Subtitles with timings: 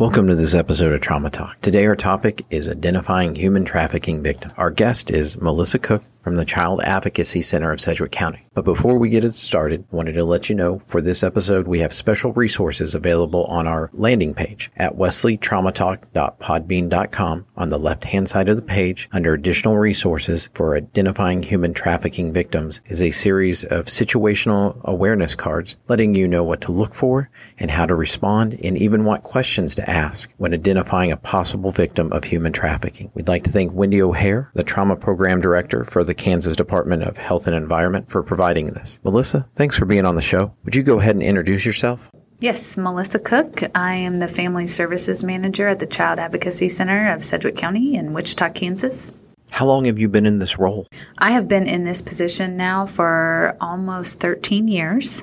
[0.00, 1.60] Welcome to this episode of Trauma Talk.
[1.60, 4.54] Today our topic is identifying human trafficking victims.
[4.56, 8.46] Our guest is Melissa Cook from the Child Advocacy Center of Sedgwick County.
[8.54, 11.80] But before we get it started, wanted to let you know for this episode we
[11.80, 17.46] have special resources available on our landing page at wesleytraumatalk.podbean.com.
[17.56, 22.80] On the left-hand side of the page, under additional resources for identifying human trafficking victims
[22.86, 27.28] is a series of situational awareness cards letting you know what to look for
[27.58, 32.12] and how to respond and even what questions to ask when identifying a possible victim
[32.12, 33.10] of human trafficking.
[33.14, 37.16] We'd like to thank Wendy O'Hare, the trauma program director for the Kansas Department of
[37.18, 38.98] Health and Environment for providing this.
[39.04, 40.52] Melissa, thanks for being on the show.
[40.64, 42.10] Would you go ahead and introduce yourself?
[42.40, 43.62] Yes, Melissa Cook.
[43.76, 48.12] I am the Family Services Manager at the Child Advocacy Center of Sedgwick County in
[48.12, 49.12] Wichita, Kansas.
[49.52, 50.88] How long have you been in this role?
[51.18, 55.22] I have been in this position now for almost 13 years.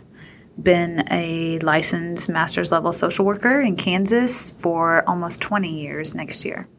[0.58, 6.70] Been a licensed master's level social worker in Kansas for almost 20 years next year.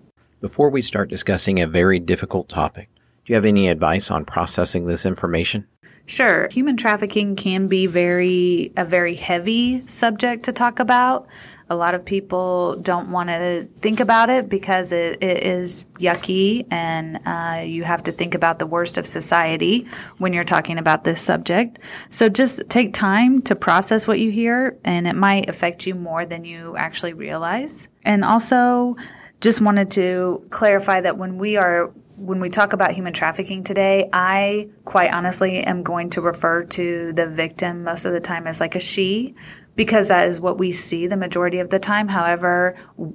[0.40, 2.88] Before we start discussing a very difficult topic,
[3.28, 5.66] do you have any advice on processing this information?
[6.06, 6.48] Sure.
[6.50, 11.28] Human trafficking can be very a very heavy subject to talk about.
[11.68, 16.66] A lot of people don't want to think about it because it, it is yucky,
[16.70, 21.04] and uh, you have to think about the worst of society when you're talking about
[21.04, 21.80] this subject.
[22.08, 26.24] So just take time to process what you hear, and it might affect you more
[26.24, 27.90] than you actually realize.
[28.04, 28.96] And also,
[29.42, 34.08] just wanted to clarify that when we are when we talk about human trafficking today,
[34.12, 38.60] I quite honestly am going to refer to the victim most of the time as
[38.60, 39.34] like a she
[39.78, 42.08] because that is what we see the majority of the time.
[42.08, 42.74] However,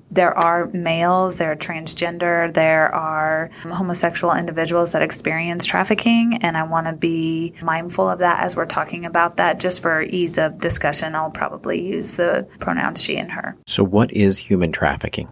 [0.10, 6.64] there are males, there are transgender, there are homosexual individuals that experience trafficking, and I
[6.64, 9.60] want to be mindful of that as we're talking about that.
[9.60, 13.58] Just for ease of discussion, I'll probably use the pronoun she and her.
[13.68, 15.28] So, what is human trafficking?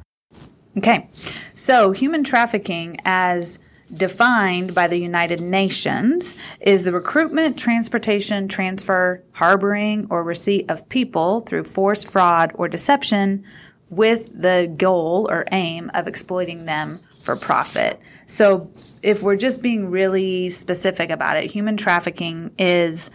[0.78, 1.10] Okay,
[1.54, 3.60] so human trafficking, as
[3.94, 11.42] defined by the United Nations, is the recruitment, transportation, transfer, harboring, or receipt of people
[11.42, 13.44] through force, fraud, or deception
[13.90, 18.00] with the goal or aim of exploiting them for profit.
[18.26, 18.72] So,
[19.04, 23.10] if we're just being really specific about it, human trafficking is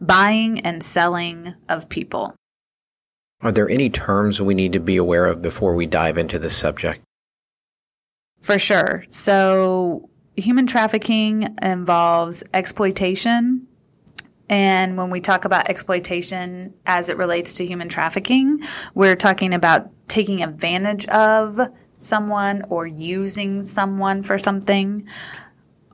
[0.00, 2.34] buying and selling of people.
[3.42, 6.56] Are there any terms we need to be aware of before we dive into this
[6.56, 7.00] subject?
[8.40, 9.04] For sure.
[9.08, 13.66] So, human trafficking involves exploitation.
[14.48, 18.60] And when we talk about exploitation as it relates to human trafficking,
[18.94, 21.60] we're talking about taking advantage of
[22.00, 25.06] someone or using someone for something.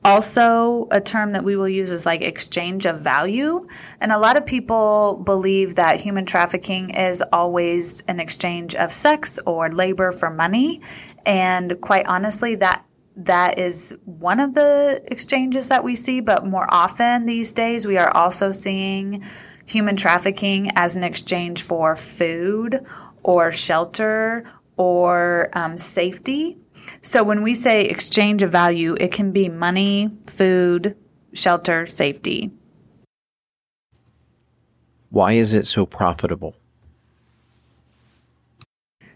[0.03, 3.67] Also, a term that we will use is like exchange of value.
[3.99, 9.39] And a lot of people believe that human trafficking is always an exchange of sex
[9.45, 10.81] or labor for money.
[11.25, 12.85] And quite honestly, that
[13.17, 17.97] that is one of the exchanges that we see, but more often these days we
[17.97, 19.21] are also seeing
[19.65, 22.85] human trafficking as an exchange for food
[23.21, 24.43] or shelter
[24.77, 26.57] or um, safety.
[27.01, 30.95] So when we say exchange of value, it can be money, food,
[31.33, 32.51] shelter, safety.
[35.09, 36.55] Why is it so profitable?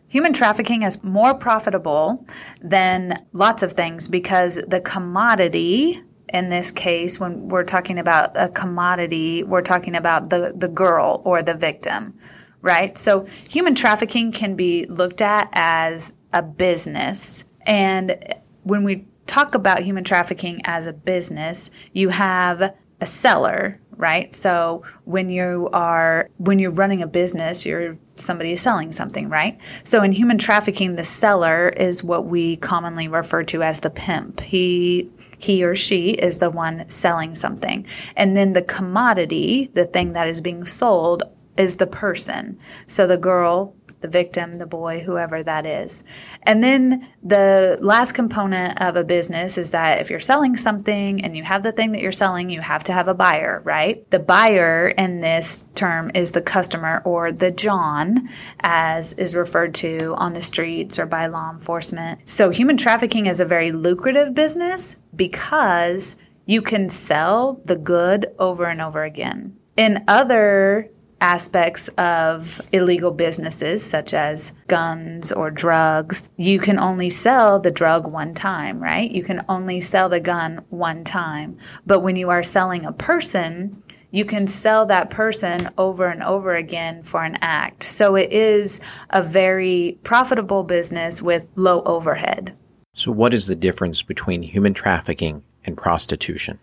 [0.07, 2.25] Human trafficking is more profitable
[2.61, 6.01] than lots of things because the commodity
[6.33, 11.21] in this case, when we're talking about a commodity, we're talking about the, the girl
[11.23, 12.17] or the victim,
[12.61, 12.97] right?
[12.97, 18.17] So human trafficking can be looked at as a business and
[18.63, 24.33] when we talk about human trafficking as a business, you have a seller, right?
[24.35, 29.59] So when you are when you're running a business, you're somebody is selling something, right?
[29.83, 34.39] So in human trafficking, the seller is what we commonly refer to as the pimp.
[34.39, 37.85] He he or she is the one selling something.
[38.15, 41.23] And then the commodity, the thing that is being sold
[41.57, 42.57] is the person.
[42.87, 46.03] So the girl the victim, the boy, whoever that is.
[46.43, 51.35] And then the last component of a business is that if you're selling something and
[51.35, 54.07] you have the thing that you're selling, you have to have a buyer, right?
[54.11, 58.29] The buyer in this term is the customer or the John,
[58.59, 62.29] as is referred to on the streets or by law enforcement.
[62.29, 68.65] So human trafficking is a very lucrative business because you can sell the good over
[68.65, 69.57] and over again.
[69.77, 70.89] In other
[71.23, 78.05] aspects of illegal businesses, such as guns or drugs, you can only sell the drug
[78.05, 79.09] one time, right?
[79.09, 81.57] You can only sell the gun one time.
[81.87, 83.81] But when you are selling a person,
[84.11, 87.83] you can sell that person over and over again for an act.
[87.83, 92.59] So it is a very profitable business with low overhead.
[92.95, 96.59] So, what is the difference between human trafficking and prostitution?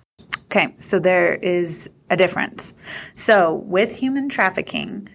[0.50, 2.75] Okay, so there is a difference.
[3.14, 5.08] So, with human trafficking,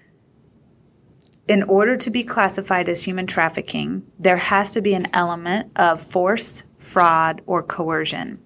[1.49, 6.01] in order to be classified as human trafficking, there has to be an element of
[6.01, 8.41] force, fraud, or coercion,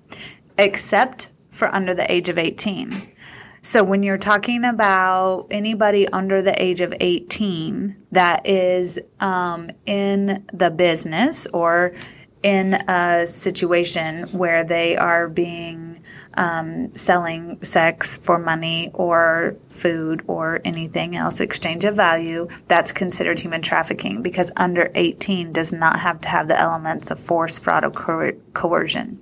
[0.57, 2.99] except for under the age of 18.
[3.61, 10.43] So, when you're talking about anybody under the age of 18 that is um, in
[10.51, 11.93] the business or
[12.41, 15.98] in a situation where they are being
[16.35, 23.39] um, selling sex for money or food or anything else, exchange of value, that's considered
[23.39, 27.83] human trafficking because under 18 does not have to have the elements of force, fraud,
[27.83, 29.19] or coer- coercion.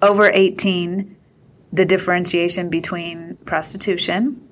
[0.00, 1.16] Over 18,
[1.72, 4.48] the differentiation between prostitution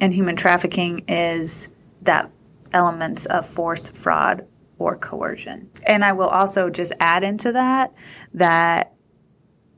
[0.00, 1.68] and human trafficking is
[2.02, 2.30] that
[2.72, 4.46] elements of force, fraud,
[4.78, 5.70] or coercion.
[5.86, 7.92] And I will also just add into that
[8.32, 8.93] that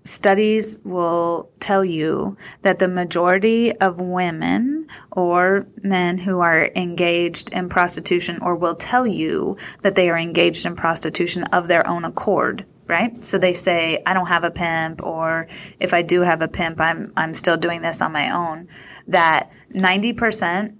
[0.06, 7.68] studies will tell you that the majority of women or men who are engaged in
[7.68, 12.64] prostitution or will tell you that they are engaged in prostitution of their own accord
[12.88, 13.24] right?
[13.24, 15.48] So they say i don't have a pimp or
[15.80, 18.68] if i do have a pimp i'm i'm still doing this on my own.
[19.08, 20.76] That 90%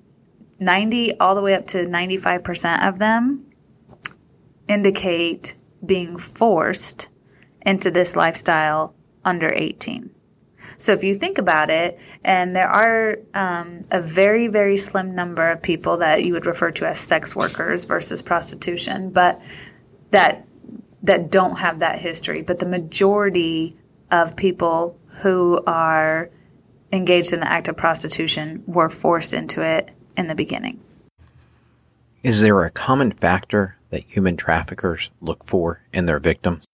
[0.59, 3.47] 90 all the way up to 95% of them
[4.69, 7.09] indicate being forced
[7.65, 8.96] into this lifestyle
[9.27, 10.11] under 18.
[10.79, 15.51] So if you think about it, and there are um, a very, very slim number
[15.51, 19.41] of people that you would refer to as sex workers versus prostitution, but
[20.11, 20.47] that
[21.03, 22.43] that don't have that history.
[22.43, 23.77] But the majority
[24.11, 26.31] of people who are
[26.93, 30.81] engaged in the act of prostitution were forced into it in the beginning.
[32.23, 36.65] Is there a common factor that human traffickers look for in their victims?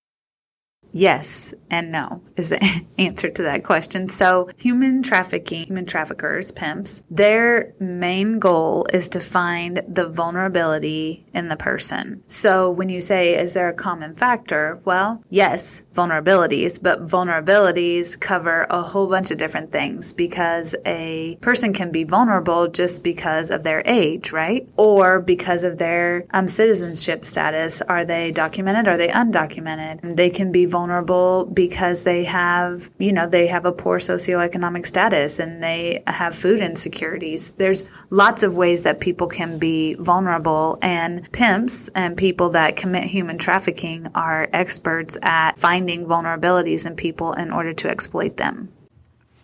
[0.93, 2.63] Yes and no is the
[2.99, 4.09] answer to that question.
[4.09, 11.49] So, human trafficking, human traffickers, pimps, their main goal is to find the vulnerability in
[11.49, 12.23] the person.
[12.29, 14.81] So, when you say, is there a common factor?
[14.85, 21.73] Well, yes, vulnerabilities, but vulnerabilities cover a whole bunch of different things because a person
[21.73, 24.69] can be vulnerable just because of their age, right?
[24.77, 27.81] Or because of their um, citizenship status.
[27.83, 28.89] Are they documented?
[28.89, 30.17] Are they undocumented?
[30.17, 34.85] They can be vulnerable vulnerable because they have, you know, they have a poor socioeconomic
[34.85, 37.53] status and they have food insecurities.
[37.53, 43.05] There's lots of ways that people can be vulnerable and pimps and people that commit
[43.05, 48.69] human trafficking are experts at finding vulnerabilities in people in order to exploit them.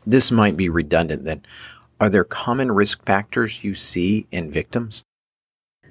[0.05, 1.43] This might be redundant then.
[2.01, 5.05] Are there common risk factors you see in victims?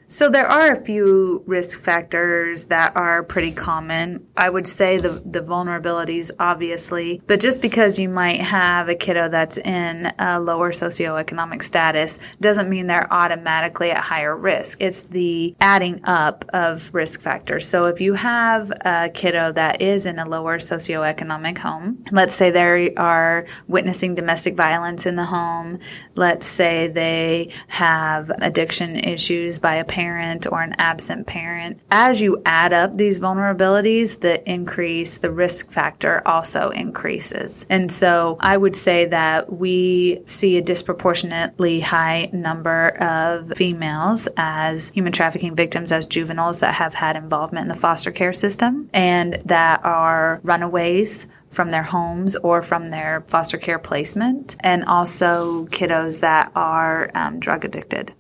[0.10, 4.26] So there are a few risk factors that are pretty common.
[4.38, 9.28] I would say the the vulnerabilities obviously, but just because you might have a kiddo
[9.28, 14.82] that's in a lower socioeconomic status doesn't mean they're automatically at higher risk.
[14.82, 17.68] It's the adding up of risk factors.
[17.68, 22.50] So if you have a kiddo that is in a lower socioeconomic home, let's say
[22.50, 25.80] they are witnessing domestic violence in the home,
[26.16, 31.80] let's say they have addiction issues by a parent or an absent parent.
[31.90, 37.66] As you add up these vulnerabilities, the increase, the risk factor also increases.
[37.70, 44.90] And so I would say that we see a disproportionately high number of females as
[44.90, 49.42] human trafficking victims, as juveniles that have had involvement in the foster care system and
[49.46, 56.20] that are runaways from their homes or from their foster care placement, and also kiddos
[56.20, 58.14] that are um, drug addicted.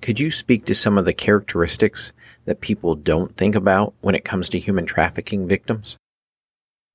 [0.00, 2.12] Could you speak to some of the characteristics
[2.44, 5.96] that people don't think about when it comes to human trafficking victims?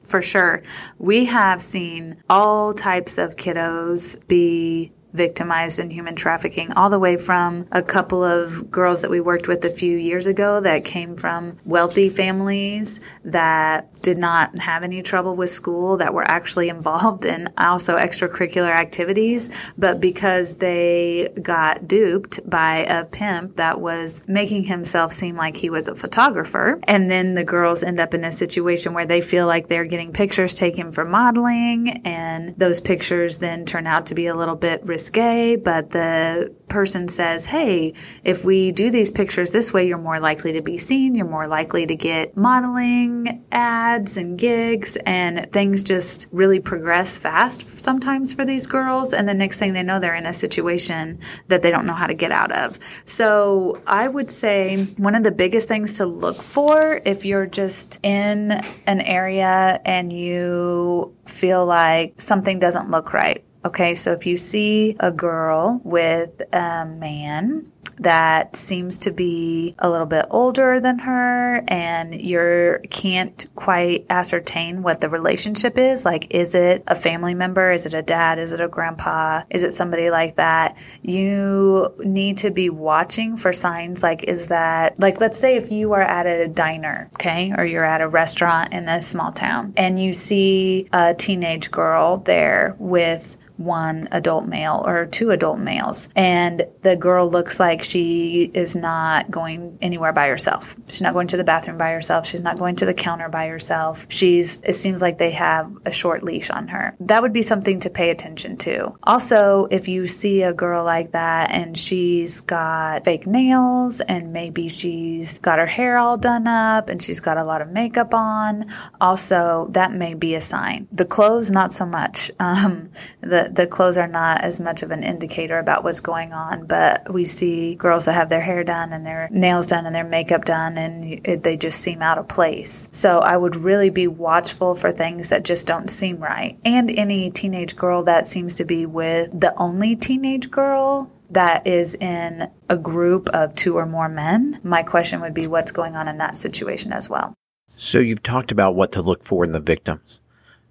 [0.03, 0.61] For sure.
[0.97, 7.15] We have seen all types of kiddos be victimized in human trafficking, all the way
[7.15, 11.15] from a couple of girls that we worked with a few years ago that came
[11.15, 17.25] from wealthy families that did not have any trouble with school, that were actually involved
[17.25, 24.63] in also extracurricular activities, but because they got duped by a pimp that was making
[24.63, 26.79] himself seem like he was a photographer.
[26.83, 30.11] And then the girls end up in a situation where they feel like they're getting
[30.11, 34.83] pictures taken for modeling, and those pictures then turn out to be a little bit
[34.83, 37.93] risky risque, but the person says, hey,
[38.23, 41.47] if we do these pictures this way, you're more likely to be seen, you're more
[41.47, 48.43] likely to get modeling ads and gigs, and things just really progress fast sometimes for
[48.45, 49.13] these girls.
[49.13, 52.07] And the next thing they know, they're in a situation that they don't know how
[52.07, 52.79] to get out of.
[53.05, 57.99] So I would say one of the biggest things to look for if you're just
[58.03, 58.51] in
[58.87, 64.95] an area and you feel like something doesn't look right Okay, so if you see
[64.99, 71.63] a girl with a man that seems to be a little bit older than her
[71.67, 76.05] and you can't quite ascertain what the relationship is.
[76.05, 77.71] Like is it a family member?
[77.71, 78.39] Is it a dad?
[78.39, 79.43] Is it a grandpa?
[79.49, 80.77] Is it somebody like that?
[81.01, 85.93] You need to be watching for signs like is that like let's say if you
[85.93, 90.01] are at a diner okay or you're at a restaurant in a small town and
[90.01, 96.09] you see a teenage girl there with one adult male or two adult males.
[96.15, 100.75] And the girl looks like she is not going anywhere by herself.
[100.89, 102.27] She's not going to the bathroom by herself.
[102.27, 104.05] She's not going to the counter by herself.
[104.09, 106.95] She's, it seems like they have a short leash on her.
[106.99, 108.93] That would be something to pay attention to.
[109.03, 114.67] Also, if you see a girl like that and she's got fake nails and maybe
[114.67, 118.65] she's got her hair all done up and she's got a lot of makeup on,
[118.99, 120.87] also that may be a sign.
[120.91, 122.31] The clothes, not so much.
[122.43, 126.65] Um, the the clothes are not as much of an indicator about what's going on,
[126.65, 130.03] but we see girls that have their hair done and their nails done and their
[130.03, 132.89] makeup done, and it, they just seem out of place.
[132.91, 136.57] So I would really be watchful for things that just don't seem right.
[136.63, 141.95] And any teenage girl that seems to be with the only teenage girl that is
[141.95, 146.07] in a group of two or more men, my question would be what's going on
[146.07, 147.33] in that situation as well.
[147.75, 150.19] So you've talked about what to look for in the victims.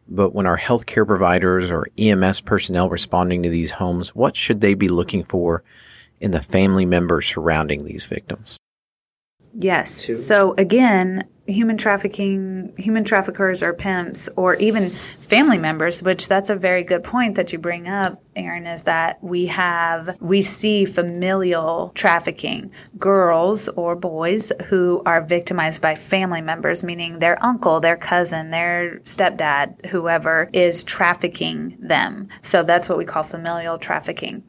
[0.08, 4.74] But when our healthcare providers or EMS personnel responding to these homes, what should they
[4.74, 5.62] be looking for
[6.22, 8.56] in the family members surrounding these victims?
[9.52, 10.24] Yes.
[10.26, 16.56] So again, human trafficking, human traffickers or pimps, or even family members, which that's a
[16.56, 21.90] very good point that you bring up, Aaron, is that we have, we see familial
[21.94, 28.50] trafficking, girls or boys who are victimized by family members, meaning their uncle, their cousin,
[28.50, 32.28] their stepdad, whoever is trafficking them.
[32.40, 34.44] So that's what we call familial trafficking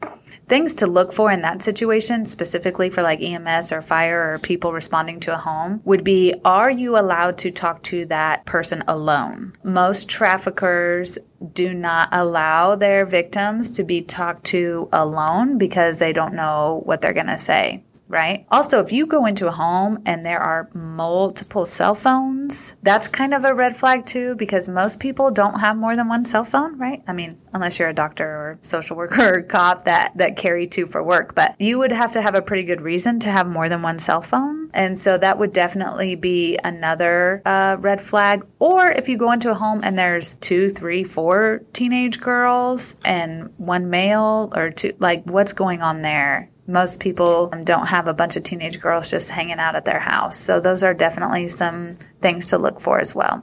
[0.48, 4.72] things to look for in that situation, specifically for like EMS or fire or people
[4.72, 9.56] responding to a home, would be are you allowed to talk to that person alone?
[9.62, 11.18] Most traffickers
[11.52, 17.00] do not allow their victims to be talked to alone because they don't know what
[17.00, 17.82] they're going to say
[18.14, 18.46] right?
[18.48, 23.34] Also, if you go into a home and there are multiple cell phones, that's kind
[23.34, 26.78] of a red flag too, because most people don't have more than one cell phone,
[26.78, 27.02] right?
[27.08, 30.86] I mean, unless you're a doctor or social worker or cop that, that carry two
[30.86, 33.68] for work, but you would have to have a pretty good reason to have more
[33.68, 34.70] than one cell phone.
[34.72, 38.46] And so that would definitely be another uh, red flag.
[38.60, 43.52] Or if you go into a home and there's two, three, four teenage girls and
[43.56, 46.50] one male or two, like what's going on there?
[46.66, 50.38] Most people don't have a bunch of teenage girls just hanging out at their house.
[50.38, 53.42] So those are definitely some things to look for as well.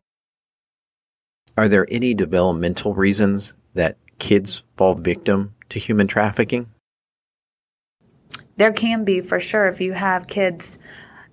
[1.58, 6.70] Are there any developmental reasons that kids fall victim to human trafficking?
[8.58, 10.78] There can be for sure if you have kids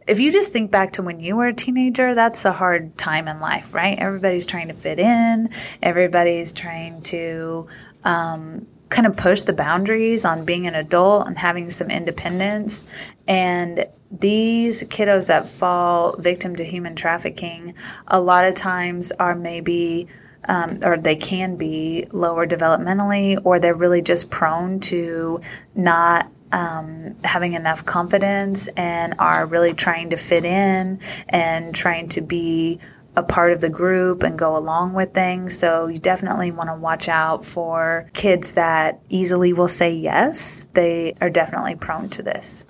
[0.08, 3.28] if you just think back to when you were a teenager, that's a hard time
[3.28, 3.98] in life, right?
[3.98, 5.50] Everybody's trying to fit in.
[5.82, 7.66] Everybody's trying to
[8.04, 12.84] um, kind of push the boundaries on being an adult and having some independence.
[13.26, 17.74] And these kiddos that fall victim to human trafficking,
[18.06, 20.08] a lot of times are maybe.
[20.50, 25.40] Um, or they can be lower developmentally, or they're really just prone to
[25.74, 32.20] not um, having enough confidence and are really trying to fit in and trying to
[32.20, 32.78] be
[33.18, 35.58] a part of the group and go along with things.
[35.58, 40.66] So you definitely want to watch out for kids that easily will say yes.
[40.74, 42.64] They are definitely prone to this.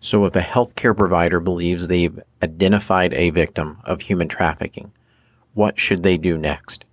[0.00, 4.90] So if a healthcare provider believes they've identified a victim of human trafficking,
[5.52, 6.84] what should they do next?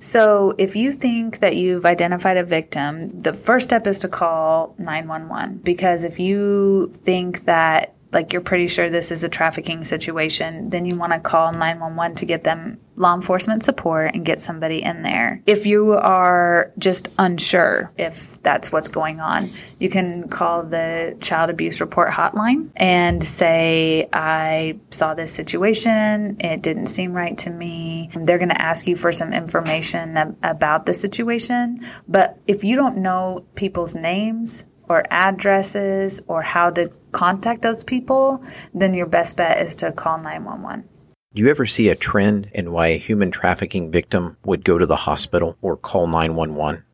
[0.00, 4.74] So, if you think that you've identified a victim, the first step is to call
[4.76, 10.70] 911 because if you think that like you're pretty sure this is a trafficking situation,
[10.70, 14.82] then you want to call 911 to get them law enforcement support and get somebody
[14.82, 15.42] in there.
[15.46, 21.50] If you are just unsure if that's what's going on, you can call the child
[21.50, 26.36] abuse report hotline and say, I saw this situation.
[26.40, 28.10] It didn't seem right to me.
[28.14, 31.80] They're going to ask you for some information about the situation.
[32.06, 38.44] But if you don't know people's names, or addresses or how to contact those people,
[38.72, 40.88] then your best bet is to call 911.
[41.34, 44.86] Do you ever see a trend in why a human trafficking victim would go to
[44.86, 46.84] the hospital or call 911?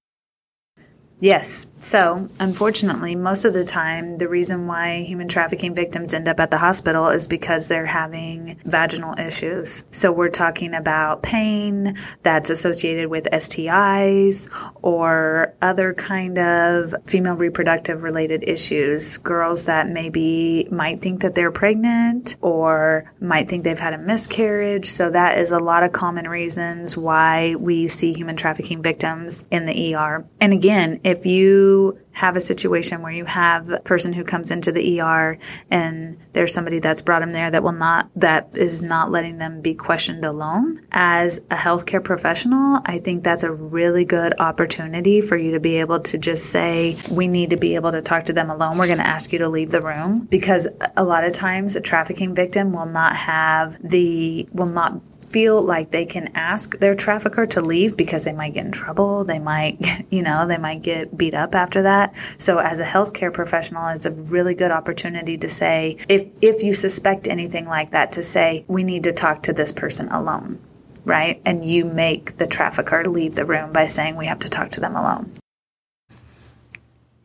[1.21, 1.67] Yes.
[1.83, 6.51] So, unfortunately, most of the time, the reason why human trafficking victims end up at
[6.51, 9.83] the hospital is because they're having vaginal issues.
[9.91, 14.51] So, we're talking about pain that's associated with STIs
[14.83, 19.17] or other kind of female reproductive related issues.
[19.17, 24.91] Girls that maybe might think that they're pregnant or might think they've had a miscarriage.
[24.91, 29.65] So, that is a lot of common reasons why we see human trafficking victims in
[29.65, 30.27] the ER.
[30.43, 34.73] And again, if you have a situation where you have a person who comes into
[34.73, 35.39] the ER
[35.71, 39.61] and there's somebody that's brought them there that will not that is not letting them
[39.61, 45.37] be questioned alone as a healthcare professional I think that's a really good opportunity for
[45.37, 48.33] you to be able to just say we need to be able to talk to
[48.33, 48.79] them alone.
[48.79, 50.27] We're going to ask you to leave the room.
[50.27, 55.63] Because a lot of times a trafficking victim will not have the will not feel
[55.63, 59.25] like they can ask their trafficker to leave because they might get in trouble.
[59.25, 59.79] They might,
[60.11, 62.15] you know, they might get beat up after that.
[62.37, 66.75] So as a healthcare professional, it's a really good opportunity to say, if, if you
[66.75, 70.59] suspect anything like that, to say, we need to talk to this person alone,
[71.05, 71.41] right?
[71.45, 74.81] And you make the trafficker leave the room by saying, we have to talk to
[74.81, 75.33] them alone.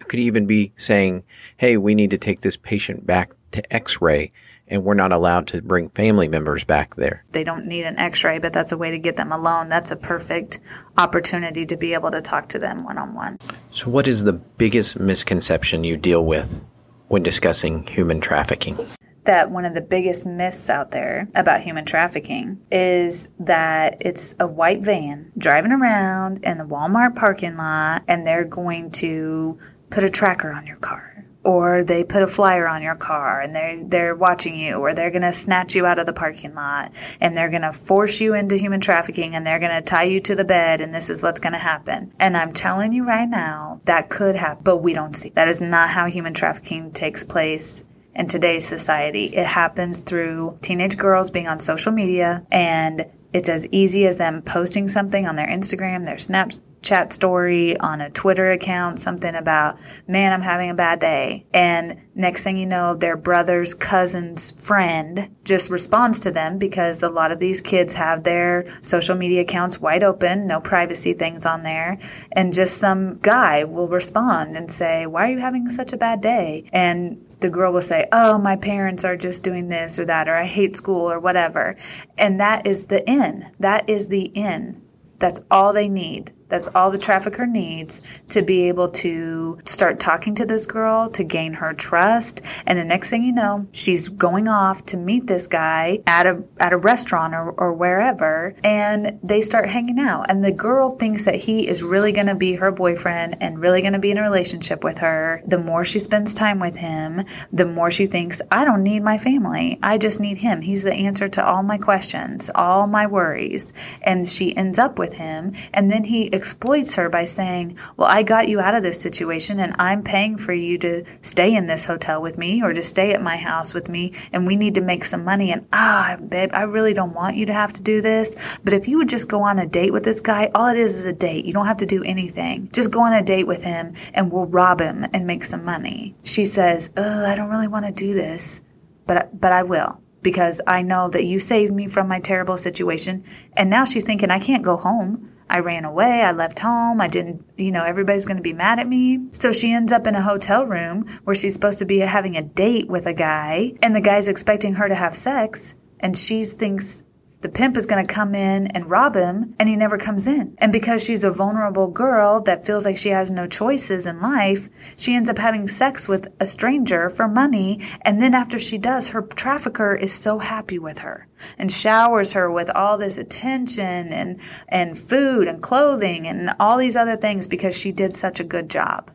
[0.07, 1.23] Could even be saying,
[1.57, 4.31] hey, we need to take this patient back to x ray
[4.67, 7.23] and we're not allowed to bring family members back there.
[7.31, 9.69] They don't need an x ray, but that's a way to get them alone.
[9.69, 10.59] That's a perfect
[10.97, 13.37] opportunity to be able to talk to them one on one.
[13.71, 16.63] So, what is the biggest misconception you deal with
[17.07, 18.77] when discussing human trafficking?
[19.25, 24.45] That one of the biggest myths out there about human trafficking is that it's a
[24.45, 29.57] white van driving around in the Walmart parking lot and they're going to
[29.89, 31.14] put a tracker on your car
[31.45, 35.11] or they put a flyer on your car and they're they're watching you or they're
[35.21, 38.81] to snatch you out of the parking lot and they're to force you into human
[38.81, 42.11] trafficking and they're to tie you to the bed and this is what's to happen.
[42.19, 45.61] And i'm telling you right now that could happen but we don't see that is
[45.61, 47.83] not how human trafficking takes place
[48.15, 49.25] in today's society.
[49.25, 54.41] It happens through teenage girls being on social media and it's as easy as them
[54.41, 59.79] posting something on their instagram their snaps chat story on a Twitter account, something about,
[60.07, 61.45] man, I'm having a bad day.
[61.53, 67.09] And next thing you know, their brother's cousin's friend just responds to them because a
[67.09, 71.63] lot of these kids have their social media accounts wide open, no privacy things on
[71.63, 71.97] there.
[72.31, 76.21] And just some guy will respond and say, why are you having such a bad
[76.21, 76.69] day?
[76.71, 80.35] And the girl will say, Oh, my parents are just doing this or that, or
[80.35, 81.75] I hate school or whatever.
[82.17, 83.51] And that is the in.
[83.59, 84.81] That is the in.
[85.19, 86.31] That's all they need.
[86.47, 91.23] That's all the trafficker needs to be able to start talking to this girl, to
[91.23, 92.41] gain her trust.
[92.65, 96.43] And the next thing you know, she's going off to meet this guy at a,
[96.59, 98.55] at a restaurant or, or wherever.
[98.63, 100.29] And they start hanging out.
[100.29, 103.81] And the girl thinks that he is really going to be her boyfriend and really
[103.81, 105.41] going to be in a relationship with her.
[105.47, 109.17] The more she spends time with him, the more she thinks, I don't need my
[109.17, 109.79] family.
[109.81, 110.61] I just need him.
[110.61, 113.73] He's the answer to all my questions, all my worries.
[114.01, 115.53] And she ends up with him.
[115.73, 119.59] And then he exploits her by saying, Well, I got you out of this situation
[119.59, 123.13] and I'm paying for you to stay in this hotel with me or to stay
[123.13, 125.51] at my house with me and we need to make some money.
[125.51, 128.59] And ah, babe, I really don't want you to have to do this.
[128.63, 130.95] But if you would just go on a date with this guy, all it is
[130.95, 131.45] is a date.
[131.45, 132.69] You don't have to do anything.
[132.73, 136.15] Just go on a date with him and we'll rob him and make some money.
[136.23, 138.61] She says, Oh, I don't really want to do this,
[139.07, 143.23] but, but I will because I know that you saved me from my terrible situation.
[143.55, 145.31] And now she's thinking, I can't go home.
[145.49, 146.21] I ran away.
[146.21, 146.99] I left home.
[146.99, 149.27] I didn't, you know, everybody's going to be mad at me.
[149.31, 152.41] So she ends up in a hotel room where she's supposed to be having a
[152.41, 155.75] date with a guy and the guy's expecting her to have sex.
[155.99, 157.03] And she thinks
[157.41, 160.55] the pimp is going to come in and rob him and he never comes in.
[160.57, 164.69] And because she's a vulnerable girl that feels like she has no choices in life,
[164.97, 167.79] she ends up having sex with a stranger for money.
[168.01, 172.51] And then after she does, her trafficker is so happy with her and showers her
[172.51, 177.77] with all this attention and, and food and clothing and all these other things because
[177.77, 179.11] she did such a good job.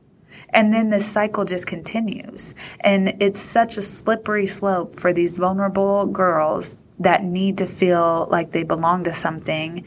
[0.52, 2.54] And then this cycle just continues.
[2.80, 8.52] And it's such a slippery slope for these vulnerable girls that need to feel like
[8.52, 9.84] they belong to something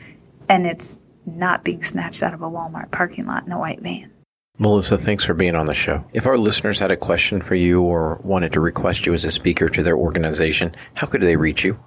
[0.50, 4.12] and it's not being snatched out of a Walmart parking lot in a white van.
[4.60, 6.04] Melissa, thanks for being on the show.
[6.14, 9.32] If our listeners had a question for you or wanted to request you as a
[9.32, 11.80] speaker to their organization, how could they reach you?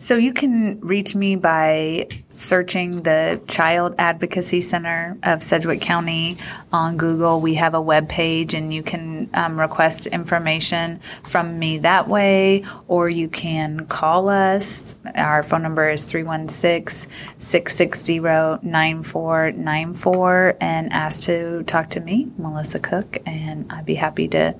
[0.00, 6.38] So you can reach me by searching the Child Advocacy Center of Sedgwick County
[6.72, 7.42] on Google.
[7.42, 12.64] We have a web page and you can um, request information from me that way,
[12.88, 14.94] or you can call us.
[15.16, 23.18] Our phone number is 316 660 9494 and ask to talk to me, Melissa Cook,
[23.26, 24.54] and I'd be happy to